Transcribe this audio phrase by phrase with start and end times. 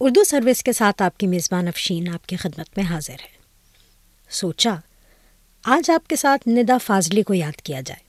[0.00, 3.42] Urdu service کے ساتھ آپ کی میزبان افشین آپ کی خدمت میں حاضر ہے
[4.30, 4.74] سوچا،
[5.64, 8.02] آج آپ کے ساتھ ندا فاضلی کو یاد کیا جائے۔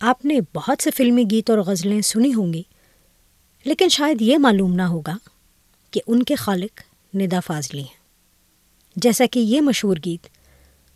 [0.00, 2.62] آپ نے بہت سے فلمی گیت اور غزلیں سنی ہوں گی،
[3.64, 5.16] لیکن شاید یہ معلوم نہ ہوگا
[5.90, 6.80] کہ ان کے خالق
[7.16, 7.98] ندا فاضلی ہیں۔
[8.96, 10.26] جیسا کہ یہ مشہور گیت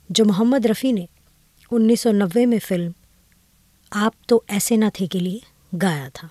[0.09, 1.07] جو محمد رفیع نے
[1.71, 2.91] انیس سو نوے میں فلم
[3.91, 5.39] آپ تو ایسے نہ تھے کے لیے
[5.83, 6.29] گایا تھا۔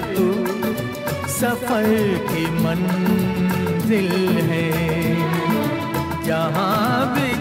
[0.00, 0.44] تو
[1.28, 1.84] سفر
[2.28, 4.70] کی منزل ہے۔
[6.24, 7.32] جہاں بھی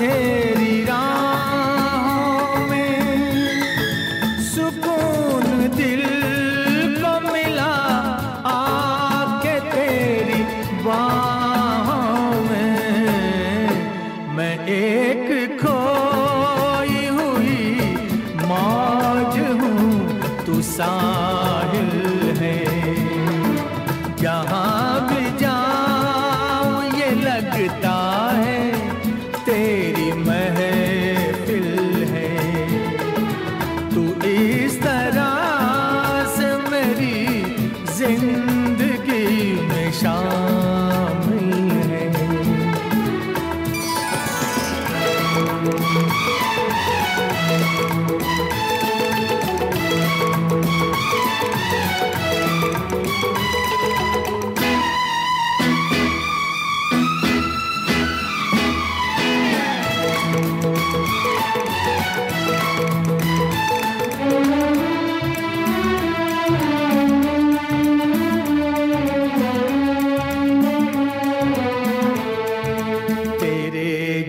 [0.00, 0.37] مجھے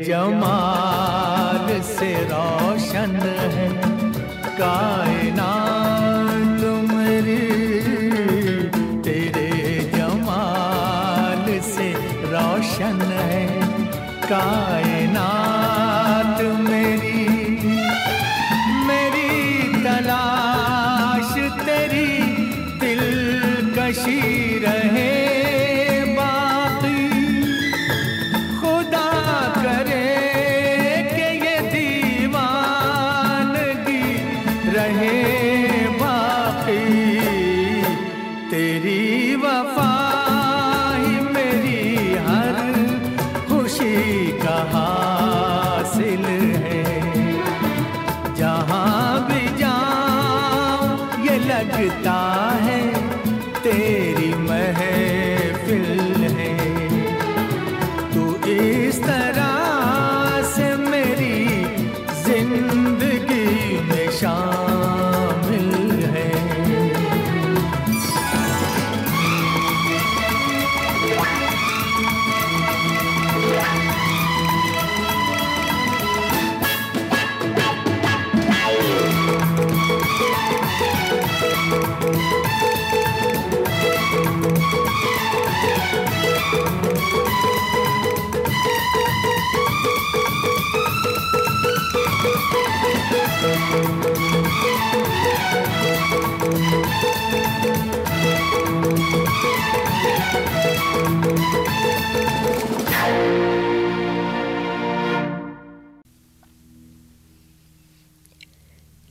[0.10, 3.70] جمال سے روشن ہے۔
[4.58, 7.50] کائنات میری
[9.04, 11.94] تیرے جمال سے
[12.32, 13.60] روشن ہے۔
[14.30, 14.89] کائنات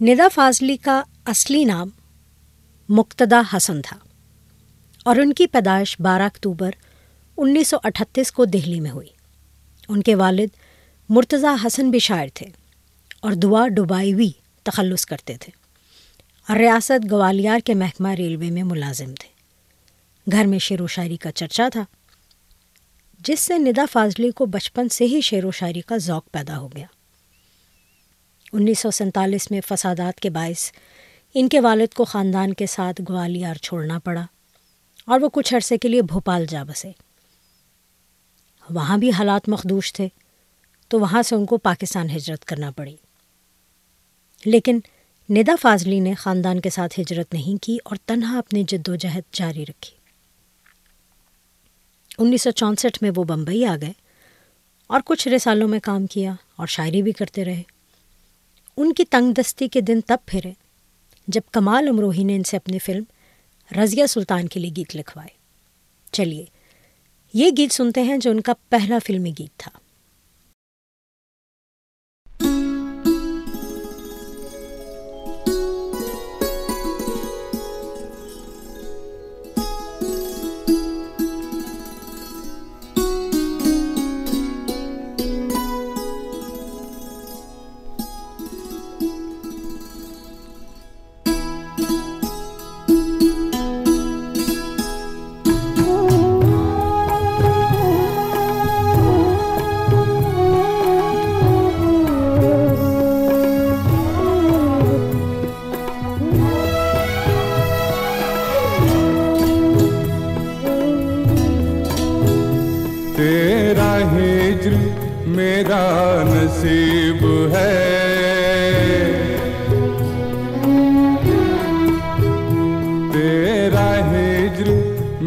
[0.00, 1.89] ندا فاضلی کا اصلی نام
[2.89, 3.97] مقتدا حسن تھا
[5.05, 6.71] اور ان کی پیدائش بارہ اکتوبر
[7.37, 9.09] انیس سو اٹھتیس کو دہلی میں ہوئی۔
[9.89, 10.49] ان کے والد
[11.09, 12.47] مرتضیٰ حسن بھی شاعر تھے
[13.21, 14.31] اور دعا ڈبائیوی
[14.62, 15.53] تخلص کرتے تھے۔
[16.49, 19.29] اور ریاست گوالیار کے محکمہ ریلوے میں ملازم تھے۔
[20.33, 21.85] گھر میں شعر و شاعری کا چرچا تھا،
[23.19, 26.69] جس سے ندا فاضلی کو بچپن سے ہی شعر و شاعری کا ذوق پیدا ہو
[26.69, 26.87] گیا۔
[28.53, 30.73] انیس سو سینتالیس میں فسادات کے باعث
[31.35, 34.27] ان کے والد کو خاندان کے ساتھ گوالیار چھوڑنا پڑا
[35.06, 36.93] اور وہ کچھ عرصے کے لیے بھوپال جا بسے۔
[38.71, 40.09] وہاں بھی حالات مخدوش تھے،
[40.89, 42.97] تو وہاں سے ان کو پاکستان ہجرت کرنا پڑی۔
[44.45, 44.81] لیکن
[45.31, 49.35] ندا فاضلی نے خاندان کے ساتھ ہجرت نہیں کی اور تنہا اپنی جد و جہد
[49.35, 49.97] جاری رکھی۔
[52.19, 53.93] انیس سو چونسٹھ میں وہ بمبئی آ گئے
[54.87, 57.62] اور کچھ رسالوں میں کام کیا اور شاعری بھی کرتے رہے۔
[58.81, 60.53] ان کی تنگ دستی کے دن تب پھرے
[61.29, 63.05] جب کمال امروہی نے ان سے اپنی فلم
[63.79, 65.29] رضیہ سلطان کے لیے گیت لکھوائے۔
[66.13, 66.45] چلیے،
[67.33, 69.79] یہ گیت سنتے ہیں جو ان کا پہلا فلمی گیت تھا۔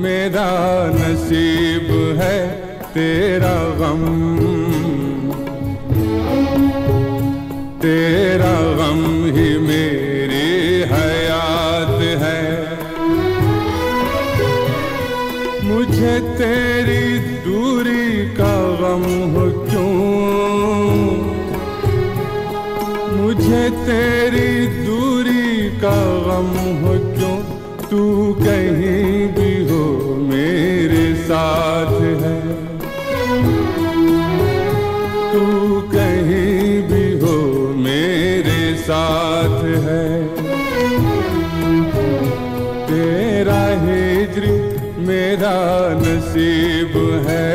[0.01, 2.37] میرا نصیب ہے
[2.93, 4.30] تیرا غم
[45.31, 46.97] میرا نصیب
[47.27, 47.47] ہے۔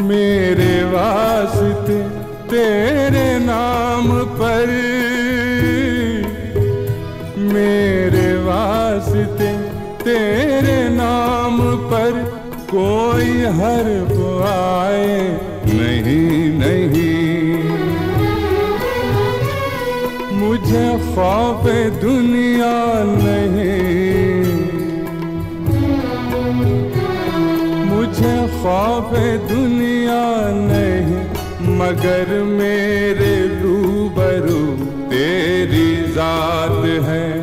[0.00, 2.02] میرے واسطے
[2.50, 4.70] تیرے نام پر
[7.36, 9.50] میرے واسطے
[10.04, 11.60] تیرے نام
[11.90, 12.10] پر
[12.70, 13.88] کوئی ہر
[14.48, 15.36] آئے
[15.72, 17.62] نہیں نہیں۔
[20.32, 21.68] مجھے خوف
[22.02, 24.44] دنیا نہیں۔
[27.90, 29.14] مجھے خوف
[29.50, 29.95] دنیا
[31.78, 34.76] مگر میرے روبرو
[35.10, 37.40] تیری ذات ہے۔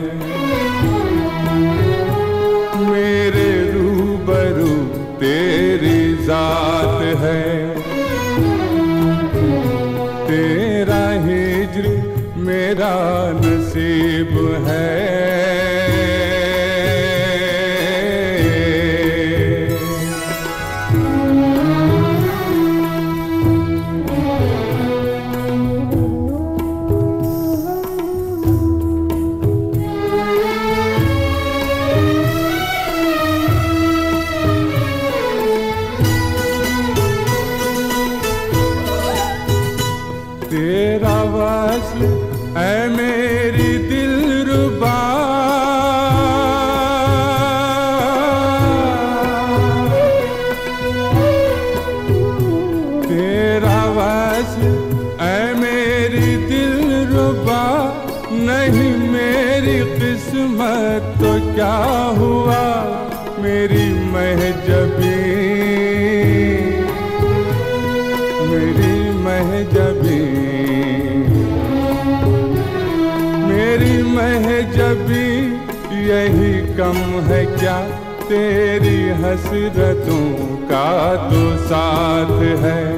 [2.75, 7.73] میرے روبرو تیری ذات ہے۔
[10.27, 11.87] تیرا ہجر
[12.35, 15.32] میرا نصیب ہے۔
[40.53, 42.01] تیرا وصل
[42.57, 45.12] اے میری دل ربا
[76.77, 77.88] کم ہے کیا
[78.27, 82.96] تیری حسرتوں کا تو ساتھ ہے؟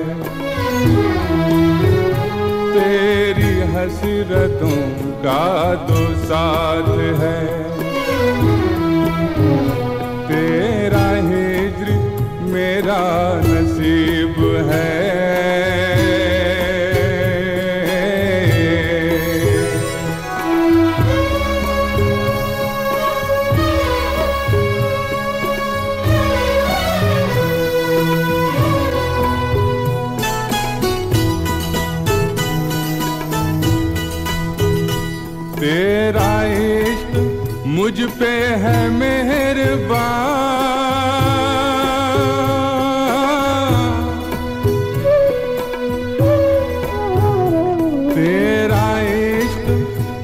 [2.74, 6.90] تیری حسرتوں کا تو ساتھ
[7.22, 7.62] ہے۔
[10.28, 11.92] تیرا ہجر
[12.42, 15.75] میرا نصیب ہے۔
[35.66, 37.18] تیرا عشق
[37.66, 40.26] مجھ پہ ہے مہربان۔
[48.16, 49.70] تیرا عشق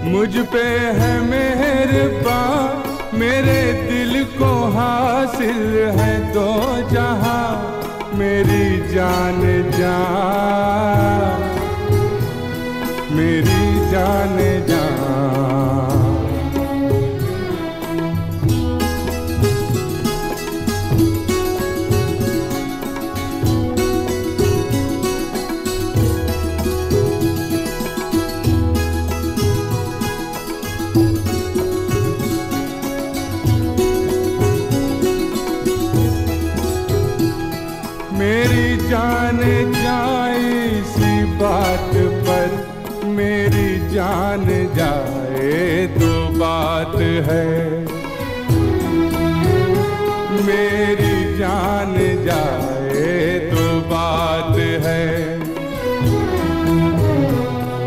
[0.03, 2.81] مجھ پہ ہے مہربان۔
[3.19, 7.79] میرے دل کو حاصل ہے دو جہاں۔
[8.17, 11.00] میری جان جان۔
[47.27, 47.85] ہے۔
[50.45, 55.37] میری جان جائے تو بات ہے۔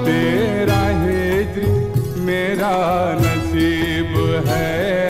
[0.04, 1.68] تیرا ہجر
[2.16, 5.03] میرا نصیب ہے۔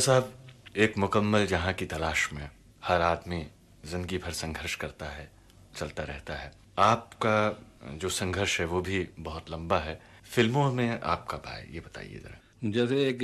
[0.00, 0.22] صاحب،
[0.72, 2.46] ایک مکمل جہاں کی تلاش میں
[2.88, 3.44] ہر آدمی
[3.84, 5.26] زندگی بھر سنگھرش کرتا ہے،
[5.74, 7.52] چلتا رہتا ہے۔ آپ کا
[7.96, 12.18] جو سنگھرش ہے، وہ بھی بہت لمبا ہے۔ فلموں میں آپ کب آئے؟ یہ بتائیے
[12.18, 13.22] ذرا۔ جیسے ایک،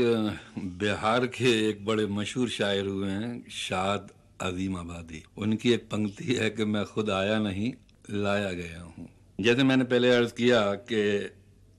[0.57, 3.99] بہار کے ایک بڑے مشہور شاعر ہوئے ہیں، شاد
[4.39, 7.73] عظیم آبادی۔ ان کی ایک پنکتی ہے کہ میں خود آیا نہیں،
[8.13, 9.07] لایا گیا ہوں۔
[9.39, 11.21] جیسے میں نے پہلے عرض کیا کہ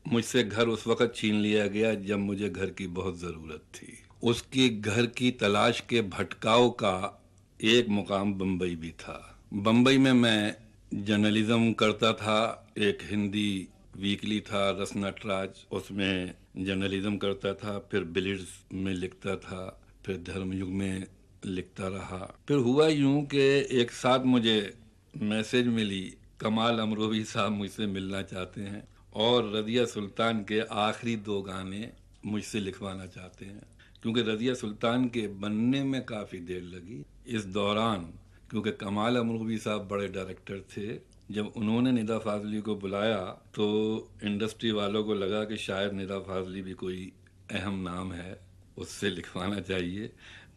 [0.05, 4.06] مجھ سے گھر اس وقت چھین لیا گیا جب مجھے گھر کی بہت ضرورت تھی۔
[4.21, 7.09] اس کی گھر کی تلاش کے بھٹکاؤ کا
[7.57, 9.19] ایک مقام بمبئی بھی تھا۔
[9.51, 10.51] بمبئی میں میں
[10.91, 18.03] جرنلزم کرتا تھا، ایک ہندی ویکلی تھا، رس نٹراج اس میں جرنلزم کرتا تھا، پھر
[18.03, 19.71] بلڈز میں لکھتا تھا،
[20.03, 20.99] پھر دھرم یگ میں
[21.45, 24.69] لکھتا رہا۔ پھر ہوا یوں کہ ایک ساتھ مجھے
[25.15, 31.15] میسج ملی، کمال امروہی صاحب مجھ سے ملنا چاہتے ہیں اور رضیہ سلطان کے آخری
[31.15, 31.81] دو گانے
[32.23, 33.76] مجھ سے لکھوانا چاہتے ہیں۔
[34.07, 38.11] کیونکہ رضیہ سلطان کے بننے میں کافی دیر لگی۔ اس دوران
[38.49, 43.95] کیونکہ کمال امروبی صاحب بڑے ڈائریکٹر تھے، جب انہوں نے ندا فاضلی کو بلایا تو
[44.21, 47.09] انڈسٹری والوں کو لگا کہ شاید ندا فاضلی بھی کوئی
[47.49, 48.35] اہم نام ہے،
[48.75, 50.07] اس سے لکھوانا چاہیے۔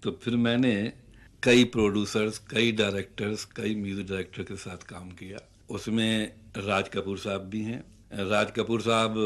[0.00, 0.90] تو پھر میں نے
[1.40, 5.36] کئی پروڈیوسرز، کئی ڈائریکٹرز، کئی میوزک ڈائریکٹر کے ساتھ کام کیا۔
[5.68, 9.18] اس میں راج کپور صاحب بھی ہیں۔ راج کپور صاحب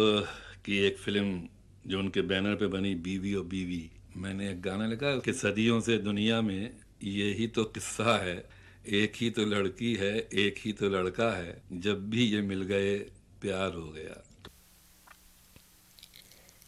[0.63, 1.47] کی ایک فلم
[1.85, 5.33] جو ان کے بینر پہ بنی، بیوی اور بیوی میں نے ایک گانا لکھا کہ
[5.33, 6.69] صدیوں سے دنیا میں
[7.01, 8.41] یہی تو قصہ ہے،
[8.83, 13.09] ایک ہی تو لڑکی ہے، ایک ہی تو لڑکا ہے، جب بھی یہ مل گئے
[13.41, 14.13] پیار ہو گیا۔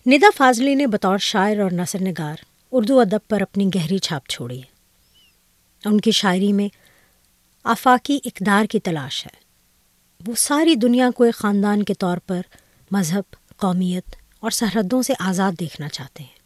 [0.07, 2.37] ندا فاضلی نے بطور شاعر اور نثر نگار
[2.73, 4.77] اردو ادب پر اپنی گہری چھاپ چھوڑی ہے۔
[5.85, 6.69] ان کی شاعری میں
[7.65, 9.41] آفاقی اقدار کی تلاش ہے۔
[10.27, 12.41] وہ ساری دنیا کو ایک خاندان کے طور پر
[12.91, 16.46] مذہب، قومیت اور سرحدوں سے آزاد دیکھنا چاہتے ہیں۔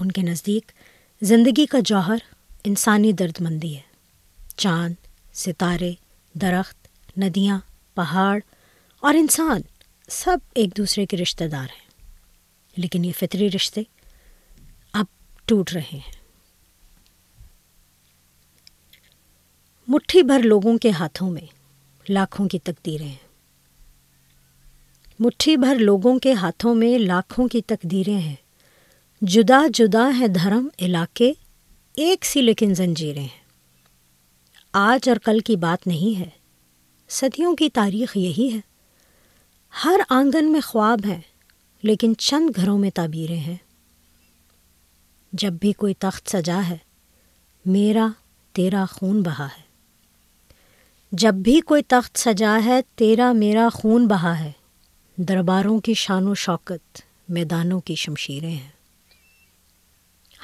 [0.00, 0.72] ان کے نزدیک
[1.22, 2.16] زندگی کا جوہر
[2.64, 3.80] انسانی درد مندی ہے۔
[4.56, 4.94] چاند،
[5.34, 5.92] ستارے،
[6.34, 7.58] درخت، ندیاں،
[7.94, 8.40] پہاڑ
[9.00, 9.60] اور انسان
[10.10, 11.90] سب ایک دوسرے کے رشتہ دار ہیں۔
[12.76, 13.82] لیکن یہ فطری رشتے
[14.92, 15.04] اب
[15.44, 16.12] ٹوٹ رہے ہیں۔
[19.88, 21.46] مٹھی بھر لوگوں کے ہاتھوں میں
[22.08, 23.28] لاکھوں کی تقدیریں ہیں۔
[25.18, 28.49] مٹھی بھر لوگوں کے ہاتھوں میں لاکھوں کی تقدیریں ہیں۔
[29.20, 31.32] جدا جدا ہے دھرم علاقے،
[31.94, 33.44] ایک سی لیکن زنجیریں ہیں۔
[34.72, 36.28] آج اور کل کی بات نہیں ہے۔
[37.08, 38.60] صدیوں کی تاریخ یہی ہے۔
[39.84, 41.20] ہر آنگن میں خواب ہیں،
[41.82, 43.56] لیکن چند گھروں میں تعبیریں ہیں۔
[45.32, 46.76] جب بھی کوئی تخت سجا ہے،
[47.66, 48.08] میرا،
[48.52, 49.62] تیرا خون بہا ہے۔
[51.12, 54.52] جب بھی کوئی تخت سجا ہے، تیرا، میرا خون بہا ہے۔
[55.16, 58.79] درباروں کی شان و شوکت، میدانوں کی شمشیریں ہیں۔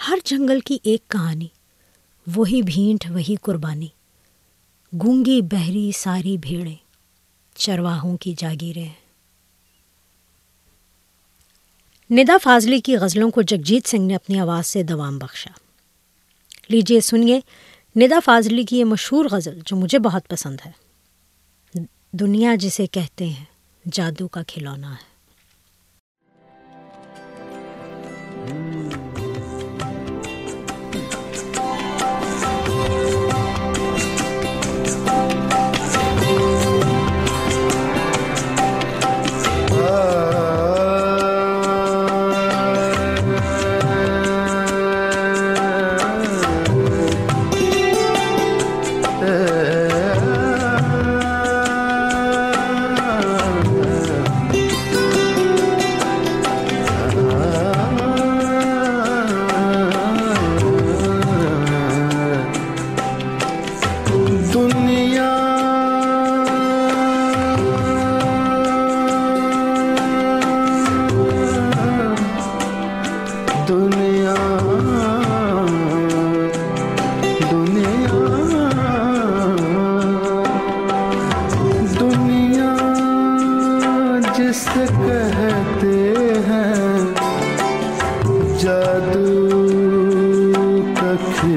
[0.09, 1.49] ہر جنگل کی ایک کہانی،
[2.37, 3.89] وہی بھینٹ، وہی قربانی،
[4.93, 6.77] گونگی بہری ساری بھیڑیں،
[7.55, 8.89] چرواہوں کی جاگیریں۔
[12.11, 15.51] ندا فاضلی کی غزلوں کو جگجیت سنگھ نے اپنی آواز سے دوام بخشا۔
[16.69, 17.41] لیجیے سنیے،
[17.97, 20.71] ندا فاضلی کی یہ مشہور غزل جو مجھے بہت پسند ہے۔
[22.13, 23.45] دنیا جسے کہتے ہیں،
[23.93, 25.16] جادو کا کھلونا ہے۔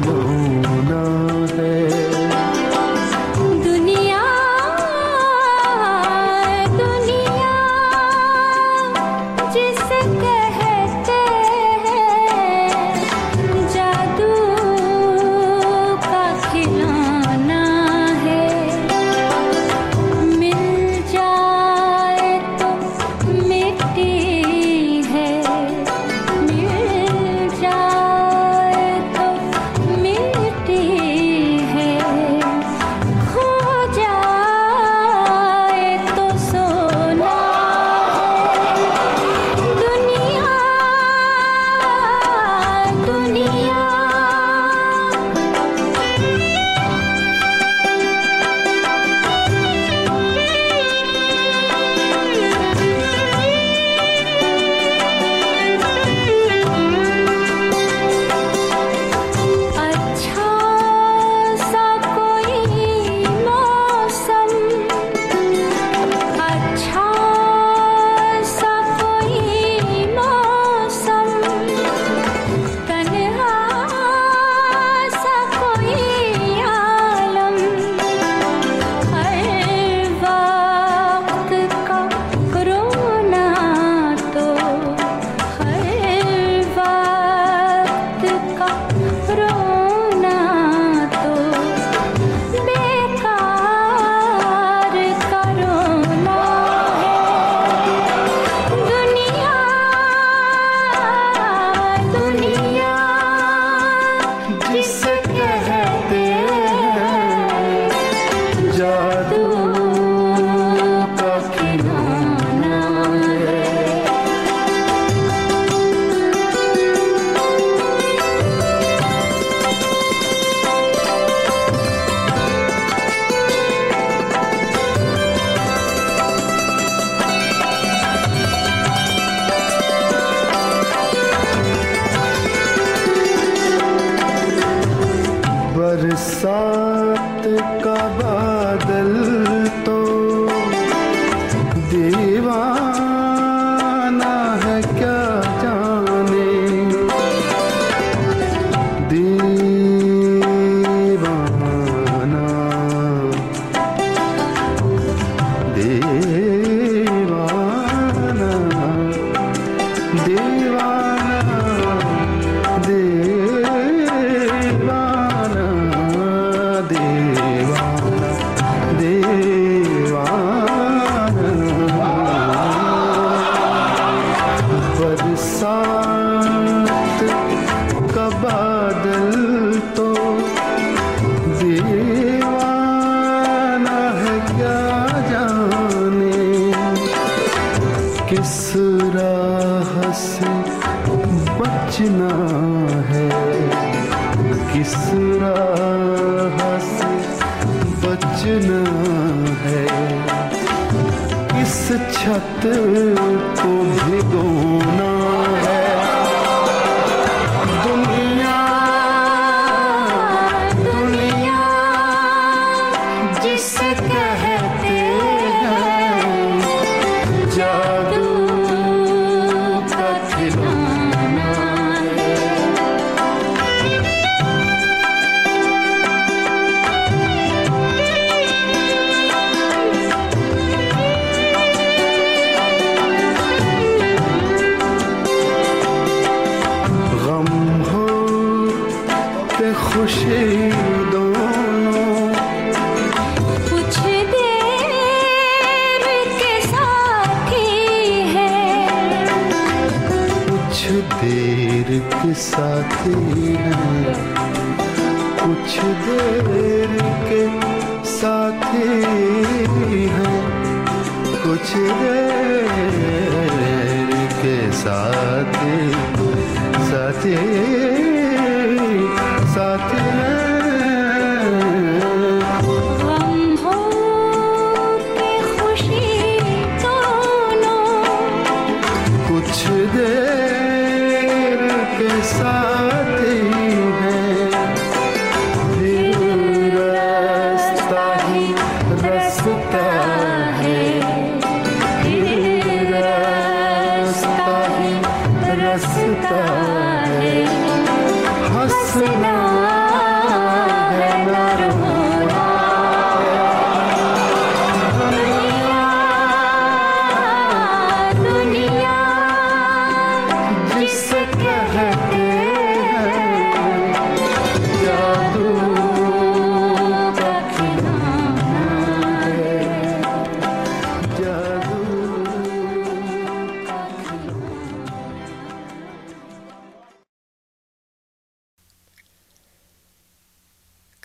[0.10, 1.04] ہونا
[1.58, 1.99] ہے۔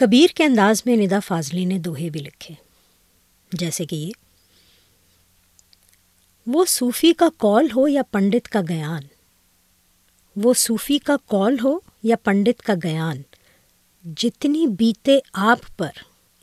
[0.05, 2.55] کبیر کے انداز میں ندا فاضلی نے دوہے بھی لکھے۔
[3.53, 4.11] جیسے کہ یہ،
[6.47, 9.03] وہ صوفی کا کال ہو یا پنڈت کا گیان؟
[10.37, 13.23] وہ صوفی کا کال ہو یا پنڈت کا گیان؟
[14.17, 15.91] جتنی بیتے آپ پر،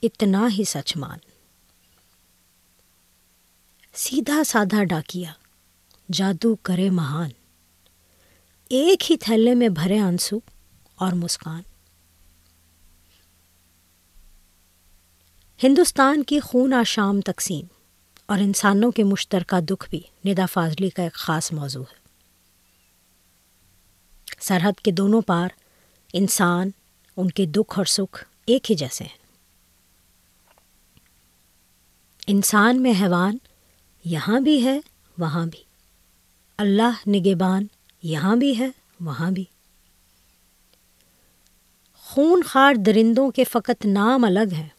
[0.03, 1.17] اتنا ہی سچ مان۔
[3.93, 5.31] سیدھا سادھا ڈاکیا
[6.13, 7.29] جادو کرے مہان۔
[8.69, 10.39] ایک ہی تھیلے میں بھرے آنسو
[10.95, 11.61] اور مسکان۔
[15.63, 17.65] ہندوستان کی خون آشام تقسیم
[18.25, 21.95] اور انسانوں کے مشترکہ دکھ بھی ندا فاضلی کا ایک خاص موضوع ہے۔
[24.39, 25.49] سرحد کے دونوں پار
[26.13, 26.69] انسان،
[27.17, 29.17] ان کے دکھ اور سکھ ایک ہی جیسے ہیں۔
[32.27, 33.37] انسان میں حیوان
[34.05, 34.79] یہاں بھی ہے،
[35.17, 35.63] وہاں بھی۔
[36.57, 37.67] اللہ نگبان
[38.03, 38.69] یہاں بھی ہے،
[38.99, 39.45] وہاں بھی۔
[41.97, 44.69] خون خار درندوں کے فقط نام الگ ہیں۔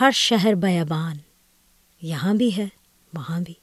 [0.00, 1.16] ہر شہر بیابان۔
[2.02, 2.66] یہاں بھی ہے،
[3.14, 3.54] وہاں بھی۔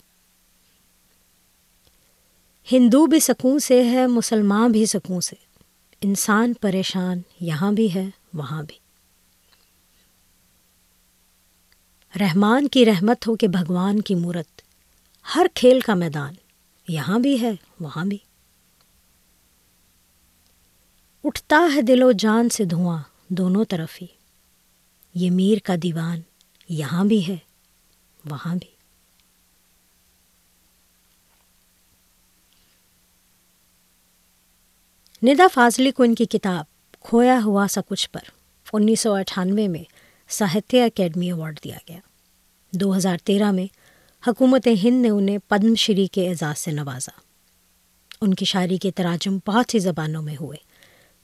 [2.71, 5.35] ہندو بھی سکون سے ہے، مسلمان بھی سکون سے۔
[6.01, 8.75] انسان پریشان یہاں بھی ہے، وہاں بھی۔
[12.19, 14.61] رحمان کی رحمت ہو کہ بھگوان کی مورت
[15.35, 16.33] ہر کھیل کا میدان۔
[16.87, 18.17] یہاں بھی ہے، وہاں بھی۔
[21.23, 24.18] اٹھتا ہے دل و جان سے دھواں، دونوں طرف ہی۔
[25.13, 26.21] یہ میر کا دیوان
[26.69, 27.37] یہاں بھی ہے،
[28.29, 28.79] وہاں بھی۔
[35.23, 36.65] ندا فاضلی کو ان کی کتاب
[36.99, 38.19] کھویا ہوا سا کچھ پر
[38.73, 39.83] انیس سو اٹھانوے میں
[40.29, 41.99] ساہتیہ اکیڈمی ایوارڈ دیا گیا۔
[42.71, 43.65] دو ہزار تیرہ میں
[44.27, 47.19] حکومت ہند نے انہیں پدم شری کے اعزاز سے نوازا۔
[48.21, 50.57] ان کی شاعری کے تراجم بہت سی زبانوں میں ہوئے۔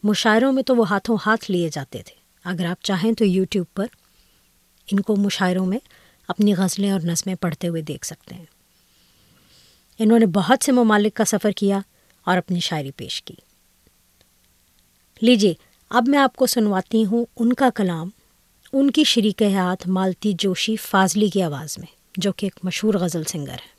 [0.04, 3.86] مشاعروں میں تو وہ ہاتھوں ہاتھ لیے جاتے تھے۔ اگر آپ چاہیں تو یوٹیوب پر
[4.92, 5.78] ان کو مشاعروں میں
[6.28, 8.46] اپنی غزلیں اور نظمیں پڑھتے ہوئے دیکھ سکتے ہیں۔
[10.00, 11.80] انہوں نے بہت سے ممالک کا سفر کیا
[12.24, 13.34] اور اپنی شاعری پیش کی۔
[15.22, 15.54] لیجیے،
[15.90, 18.10] اب میں آپ کو سنواتی ہوں ان کا کلام،
[18.74, 23.24] ان کی شریک حیات مالتی جوشی فاضلی کی آواز میں، جو کہ ایک مشہور غزل
[23.24, 23.75] سنگر ہے۔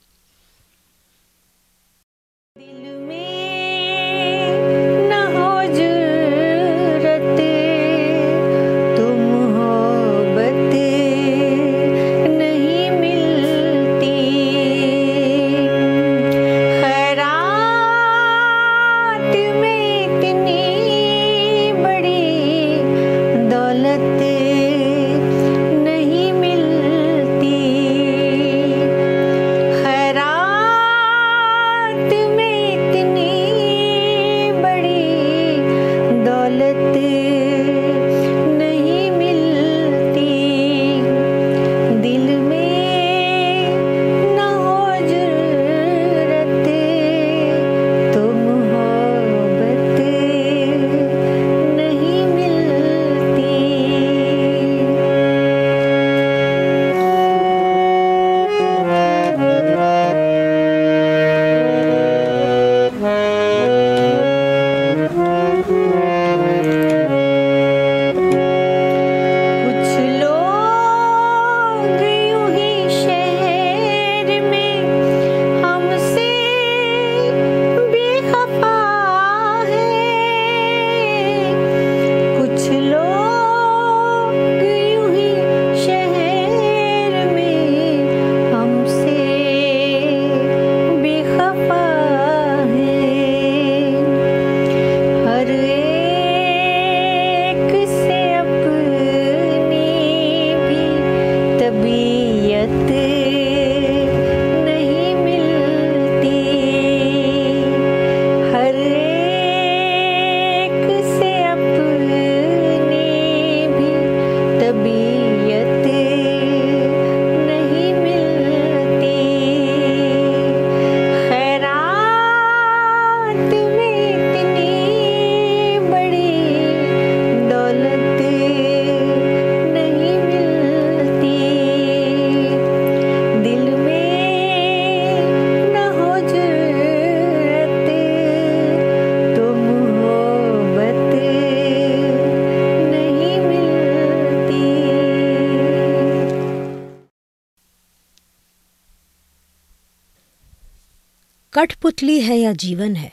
[151.57, 153.09] کٹ پتلی ہے یا جیون ہے،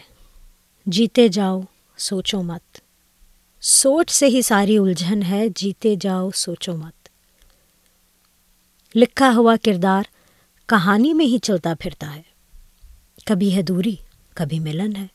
[0.86, 1.62] جیتے جاؤ،
[1.98, 2.78] سوچو مت۔
[3.62, 7.10] سوچ سے ہی ساری الجھن ہے، جیتے جاؤ، سوچو مت۔
[8.96, 10.04] لکھا ہوا کردار
[10.66, 12.22] کہانی میں ہی چلتا پھرتا ہے۔
[13.26, 13.96] کبھی ہے دوری،
[14.34, 15.08] کبھی ملن ہے،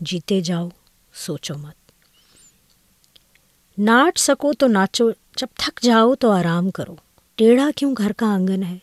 [0.00, 0.68] جیتے جاؤ،
[1.14, 1.92] سوچو مت۔
[3.78, 6.96] ناچ سکو تو ناچو، جب تھک جاؤ تو آرام کرو۔
[7.34, 8.78] ٹیڑھا کیوں گھر کا آنگن ہے؟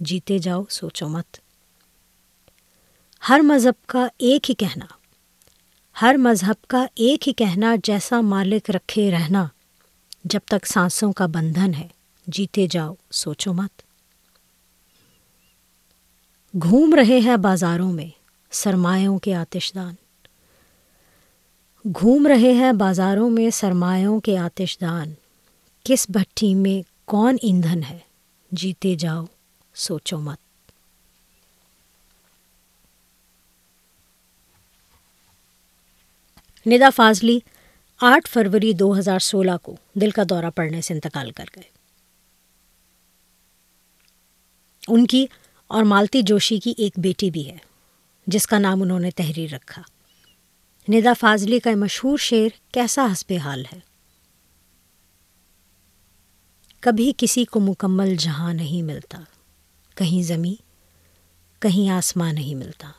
[0.00, 1.41] جیتے جاؤ، سوچو مت۔
[3.28, 4.86] ہر مذہب کا ایک ہی کہنا،
[6.02, 9.46] ہر مذہب کا ایک ہی کہنا جیسا مالک رکھے رہنا،
[10.24, 11.88] جب تک سانسوں کا بندھن ہے،
[12.26, 13.82] جیتے جاؤ، سوچو مت۔
[16.62, 18.06] گھوم رہے ہیں بازاروں میں
[18.50, 19.94] سرمایوں کے آتش دان
[21.84, 25.12] گھوم رہے ہیں بازاروں میں سرمایوں کے آتش دان
[25.84, 27.98] کس بھٹی میں کون ایندھن ہے؟
[28.52, 29.24] جیتے جاؤ،
[29.74, 30.51] سوچو مت۔
[36.66, 37.38] ندا فاضلی
[38.00, 41.62] آٹھ فروری دو ہزار سولہ کو دل کا دورہ پڑنے سے انتقال کر گئے۔
[44.88, 45.26] ان کی
[45.66, 47.56] اور مالتی جوشی کی ایک بیٹی بھی ہے،
[48.26, 49.82] جس کا نام انہوں نے تحریر رکھا۔
[50.88, 53.78] ندا فاضلی کا مشہور شعر کیسا حسب حال ہے؟
[56.80, 59.22] کبھی کسی کو مکمل جہاں نہیں ملتا،
[59.94, 60.62] کہیں زمیں
[61.62, 62.90] کہیں آسمان نہیں ملتا۔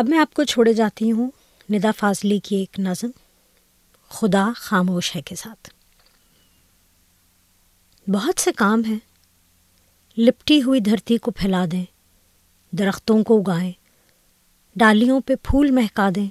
[0.00, 1.30] اب میں آپ کو چھوڑے جاتی ہوں۔
[1.70, 3.10] ندا فاضلی کی ایک نظم
[4.08, 5.70] خدا خاموش ہے کے ساتھ۔
[8.10, 8.98] بہت سے کام ہیں۔
[10.16, 11.84] لپٹی ہوئی دھرتی کو پھیلا دیں،
[12.72, 13.72] درختوں کو اگائیں،
[14.76, 16.28] ڈالیوں پہ پھول مہکا دیں،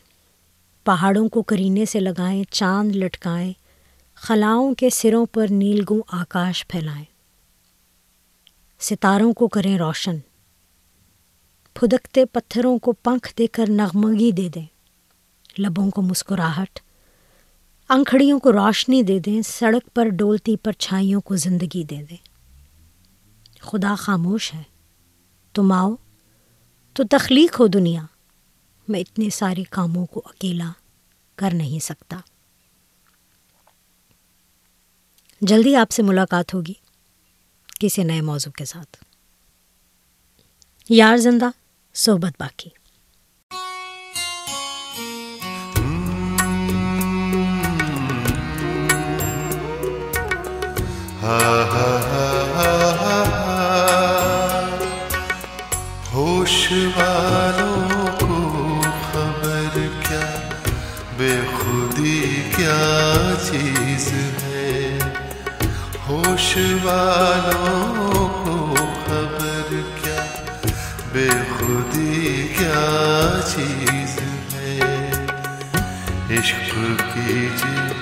[0.85, 3.53] پہاڑوں کو کرینے سے لگائیں، چاند لٹکائیں،
[4.15, 7.05] خلاؤں کے سروں پر نیلگوں آکاش پھیلائیں۔
[8.79, 10.17] ستاروں کو کریں روشن۔
[11.73, 14.65] پھدکتے پتھروں کو پنکھ دے کر نغمگی دے دیں۔
[15.61, 16.79] لبوں کو مسکراہٹ،
[17.89, 22.17] انکھڑیوں کو روشنی دے دیں، سڑک پر ڈولتی پرچھائیوں کو زندگی دے دیں۔
[23.59, 24.63] خدا خاموش ہے۔
[25.53, 25.95] تم آؤ،
[26.93, 28.05] تو تخلیق ہو دنیا۔
[28.87, 30.71] میں اتنے سارے کاموں کو اکیلا
[31.35, 32.19] کر نہیں سکتا۔
[35.41, 36.73] جلدی آپ سے ملاقات ہوگی
[37.79, 38.97] کسی نئے موضوع کے ساتھ۔
[40.91, 41.49] یار زندہ،
[41.93, 42.69] صحبت باقی۔
[56.13, 58.81] ہوش والوں کو
[59.11, 60.49] خبر کیا،
[61.17, 64.13] بے خودی کیا چیز
[64.43, 64.99] ہے؟
[66.09, 68.08] ہوش والوں
[72.79, 74.19] کیا چیز
[74.53, 74.79] ہے۔
[76.29, 76.75] عشق
[77.13, 77.93] کیجیے،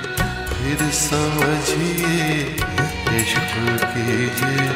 [0.50, 2.56] پھر سمجھیے۔
[3.08, 4.70] عشق کیجیے،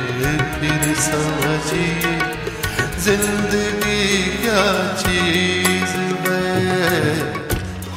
[0.59, 2.19] پھر سمجھیے۔
[2.97, 5.95] زندگی کیا چیز
[6.29, 7.33] ہے؟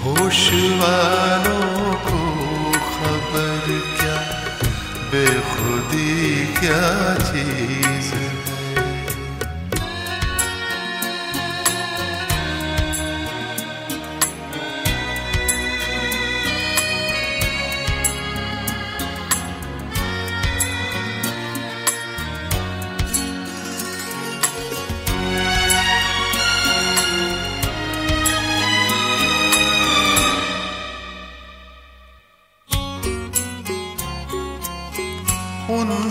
[0.05, 4.43] ہوش والوں کو خبر کیا؟
[5.11, 7.84] بے خودی کیا چیز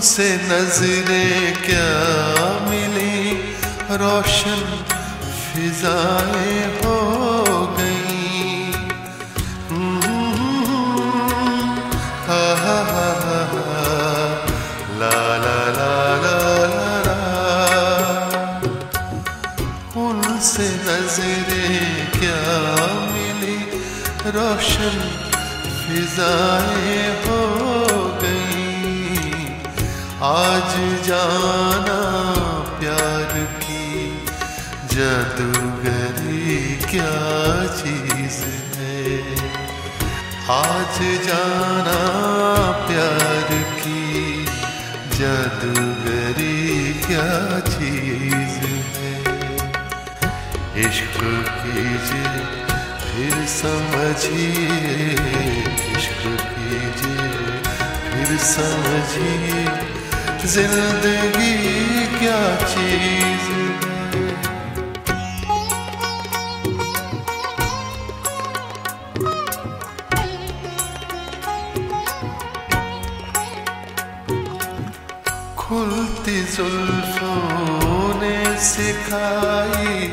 [0.04, 1.90] سے نظریں کیا
[2.70, 3.36] ملی
[4.00, 4.64] روشن
[5.44, 6.96] فضائیں ہو
[7.78, 8.72] گئیں۔
[12.28, 12.44] ہا
[15.00, 17.18] لا لا لا لا
[19.96, 21.80] ان سے نظریں
[22.20, 22.42] کیا
[23.14, 23.60] ملی
[24.36, 25.00] روشن
[25.86, 27.33] فضائیں ہو
[30.36, 32.00] آج جانا
[32.80, 34.12] پیار کی
[34.90, 38.44] جادوگری کیا چیز
[38.78, 39.22] ہے؟
[40.48, 42.00] آج جانا
[42.88, 43.54] پیار
[43.84, 44.46] کی
[45.18, 48.58] جادوگری کیا چیز
[48.98, 49.24] ہے؟
[50.76, 51.20] عشق
[51.64, 52.42] کیجیے،
[53.00, 55.16] پھر سمجھیے،
[55.96, 57.28] عشق کیجیے،
[58.12, 60.03] پھر سمجھیے۔
[60.46, 63.48] زندگی کیا چیز
[75.58, 80.12] کھلتی زلفوں نے سکھائی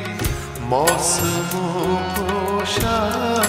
[0.61, 3.40] موسموں کو شاعری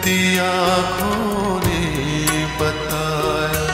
[0.00, 3.66] جھکتی آنکھوں نے بتایا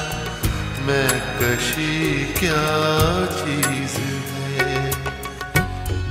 [0.79, 1.09] میں
[1.41, 4.91] کشی کیا چیز ہے۔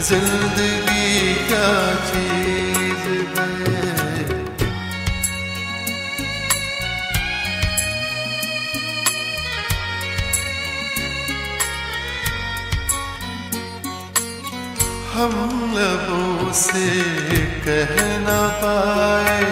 [0.00, 2.45] زندگی کیا چیز
[15.16, 17.02] ہم لبوں سے
[17.64, 19.44] کہہ نہ پائے،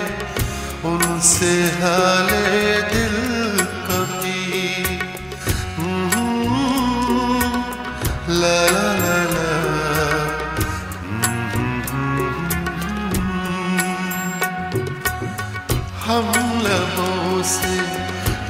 [0.82, 2.28] ان سے حال
[2.92, 4.84] دل کبھی۔
[8.28, 9.50] لا لا لا لا۔
[16.06, 17.78] ہم لبوں سے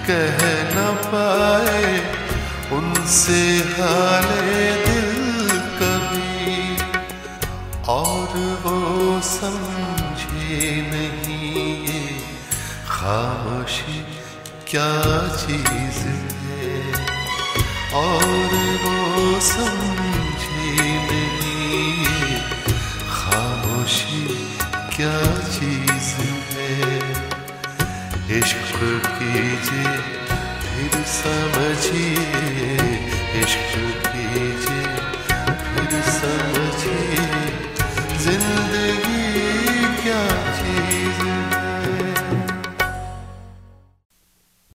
[0.06, 0.44] کہہ
[0.74, 2.00] نہ پائے،
[2.70, 4.73] ان سے حال
[14.74, 16.92] کیا چیز ہے؟
[17.92, 22.04] اور وہ سمجھے نہیں۔
[23.08, 24.26] خاموشی
[24.96, 25.20] کیا
[25.60, 27.00] چیز ہے؟
[28.30, 28.80] عشق
[29.18, 29.96] کیجیے،
[30.60, 32.76] پھر سمجھیے۔
[33.40, 33.78] عشق